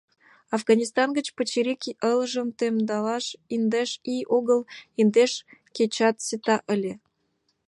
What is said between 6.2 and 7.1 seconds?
сита ыле...